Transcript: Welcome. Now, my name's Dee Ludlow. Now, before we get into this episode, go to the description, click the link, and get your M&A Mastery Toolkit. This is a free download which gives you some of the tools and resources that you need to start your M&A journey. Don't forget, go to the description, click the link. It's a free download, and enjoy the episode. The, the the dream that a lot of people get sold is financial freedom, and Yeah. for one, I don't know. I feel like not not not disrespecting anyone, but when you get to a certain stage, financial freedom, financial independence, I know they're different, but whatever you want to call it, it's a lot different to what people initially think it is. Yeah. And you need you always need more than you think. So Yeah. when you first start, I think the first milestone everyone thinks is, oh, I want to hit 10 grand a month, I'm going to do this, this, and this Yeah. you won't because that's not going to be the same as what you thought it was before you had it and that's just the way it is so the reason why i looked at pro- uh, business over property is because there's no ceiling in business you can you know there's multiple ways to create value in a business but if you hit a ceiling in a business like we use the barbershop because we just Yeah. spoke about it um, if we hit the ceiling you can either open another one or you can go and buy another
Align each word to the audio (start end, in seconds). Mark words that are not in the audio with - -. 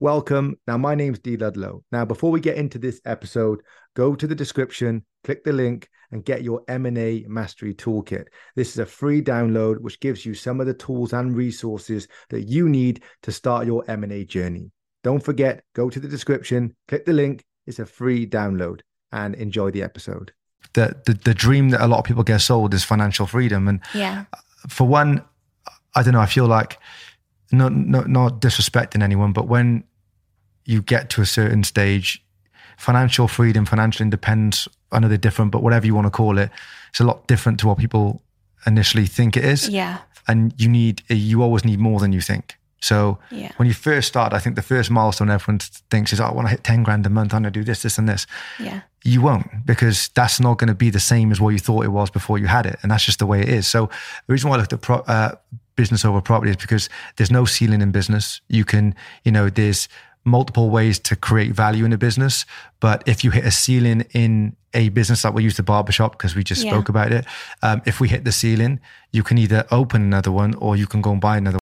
Welcome. 0.00 0.56
Now, 0.68 0.78
my 0.78 0.94
name's 0.94 1.18
Dee 1.18 1.36
Ludlow. 1.36 1.82
Now, 1.90 2.04
before 2.04 2.30
we 2.30 2.38
get 2.40 2.56
into 2.56 2.78
this 2.78 3.00
episode, 3.04 3.60
go 3.96 4.14
to 4.14 4.28
the 4.28 4.34
description, 4.34 5.04
click 5.24 5.42
the 5.42 5.52
link, 5.52 5.88
and 6.12 6.24
get 6.24 6.42
your 6.44 6.62
M&A 6.68 7.24
Mastery 7.26 7.74
Toolkit. 7.74 8.26
This 8.54 8.70
is 8.70 8.78
a 8.78 8.86
free 8.86 9.20
download 9.20 9.80
which 9.80 9.98
gives 9.98 10.24
you 10.24 10.34
some 10.34 10.60
of 10.60 10.68
the 10.68 10.74
tools 10.74 11.12
and 11.12 11.36
resources 11.36 12.06
that 12.30 12.42
you 12.42 12.68
need 12.68 13.02
to 13.22 13.32
start 13.32 13.66
your 13.66 13.84
M&A 13.88 14.24
journey. 14.24 14.70
Don't 15.02 15.22
forget, 15.22 15.64
go 15.74 15.90
to 15.90 15.98
the 15.98 16.06
description, 16.08 16.76
click 16.86 17.04
the 17.04 17.12
link. 17.12 17.44
It's 17.66 17.80
a 17.80 17.86
free 17.86 18.24
download, 18.24 18.80
and 19.10 19.34
enjoy 19.34 19.72
the 19.72 19.82
episode. 19.82 20.32
The, 20.74 20.96
the 21.06 21.14
the 21.14 21.34
dream 21.34 21.70
that 21.70 21.80
a 21.80 21.86
lot 21.86 21.98
of 21.98 22.04
people 22.04 22.22
get 22.22 22.40
sold 22.40 22.72
is 22.72 22.84
financial 22.84 23.26
freedom, 23.26 23.66
and 23.68 23.80
Yeah. 23.94 24.24
for 24.68 24.86
one, 24.86 25.24
I 25.94 26.02
don't 26.02 26.14
know. 26.14 26.20
I 26.20 26.26
feel 26.26 26.46
like 26.46 26.78
not 27.52 27.72
not 27.74 28.08
not 28.08 28.40
disrespecting 28.40 29.02
anyone, 29.02 29.32
but 29.32 29.48
when 29.48 29.84
you 30.68 30.82
get 30.82 31.08
to 31.10 31.22
a 31.22 31.26
certain 31.26 31.64
stage, 31.64 32.22
financial 32.76 33.26
freedom, 33.26 33.64
financial 33.64 34.02
independence, 34.04 34.68
I 34.92 34.98
know 35.00 35.08
they're 35.08 35.18
different, 35.18 35.50
but 35.50 35.62
whatever 35.62 35.86
you 35.86 35.94
want 35.94 36.06
to 36.06 36.10
call 36.10 36.38
it, 36.38 36.50
it's 36.90 37.00
a 37.00 37.04
lot 37.04 37.26
different 37.26 37.58
to 37.60 37.66
what 37.66 37.78
people 37.78 38.22
initially 38.66 39.06
think 39.06 39.36
it 39.36 39.44
is. 39.44 39.68
Yeah. 39.68 39.98
And 40.28 40.52
you 40.58 40.68
need 40.68 41.02
you 41.08 41.42
always 41.42 41.64
need 41.64 41.78
more 41.78 42.00
than 42.00 42.12
you 42.12 42.20
think. 42.20 42.56
So 42.80 43.18
Yeah. 43.30 43.50
when 43.56 43.66
you 43.66 43.74
first 43.74 44.06
start, 44.08 44.32
I 44.32 44.38
think 44.38 44.54
the 44.56 44.62
first 44.62 44.90
milestone 44.90 45.30
everyone 45.30 45.58
thinks 45.90 46.12
is, 46.12 46.20
oh, 46.20 46.26
I 46.26 46.32
want 46.32 46.46
to 46.46 46.50
hit 46.50 46.62
10 46.64 46.84
grand 46.84 47.04
a 47.06 47.10
month, 47.10 47.34
I'm 47.34 47.42
going 47.42 47.52
to 47.52 47.58
do 47.60 47.64
this, 47.64 47.82
this, 47.82 47.98
and 47.98 48.08
this 48.08 48.26
Yeah. 48.60 48.82
you 49.04 49.20
won't 49.22 49.46
because 49.66 50.08
that's 50.14 50.38
not 50.38 50.58
going 50.58 50.68
to 50.68 50.74
be 50.74 50.90
the 50.90 51.00
same 51.00 51.32
as 51.32 51.40
what 51.40 51.50
you 51.50 51.58
thought 51.58 51.84
it 51.84 51.88
was 51.92 52.10
before 52.10 52.38
you 52.38 52.46
had 52.46 52.66
it 52.66 52.78
and 52.82 52.90
that's 52.92 53.04
just 53.04 53.18
the 53.18 53.26
way 53.26 53.40
it 53.40 53.48
is 53.48 53.66
so 53.66 53.86
the 54.26 54.32
reason 54.32 54.50
why 54.50 54.56
i 54.56 54.58
looked 54.58 54.72
at 54.72 54.80
pro- 54.80 55.04
uh, 55.06 55.32
business 55.76 56.04
over 56.04 56.20
property 56.20 56.50
is 56.50 56.56
because 56.56 56.88
there's 57.16 57.30
no 57.30 57.44
ceiling 57.44 57.80
in 57.80 57.90
business 57.92 58.40
you 58.48 58.64
can 58.64 58.94
you 59.24 59.30
know 59.32 59.48
there's 59.48 59.88
multiple 60.28 60.70
ways 60.70 60.98
to 60.98 61.16
create 61.16 61.52
value 61.52 61.84
in 61.84 61.92
a 61.92 61.98
business 61.98 62.44
but 62.80 63.02
if 63.06 63.24
you 63.24 63.30
hit 63.30 63.44
a 63.44 63.50
ceiling 63.50 64.04
in 64.12 64.54
a 64.74 64.88
business 64.90 65.24
like 65.24 65.34
we 65.34 65.42
use 65.42 65.56
the 65.56 65.62
barbershop 65.62 66.12
because 66.12 66.36
we 66.36 66.44
just 66.44 66.64
Yeah. 66.64 66.72
spoke 66.72 66.88
about 66.88 67.10
it 67.12 67.24
um, 67.62 67.80
if 67.86 68.00
we 68.00 68.08
hit 68.08 68.24
the 68.24 68.32
ceiling 68.32 68.80
you 69.12 69.22
can 69.22 69.38
either 69.38 69.64
open 69.70 70.02
another 70.02 70.30
one 70.30 70.54
or 70.56 70.76
you 70.76 70.86
can 70.86 71.00
go 71.00 71.10
and 71.12 71.20
buy 71.20 71.36
another 71.38 71.58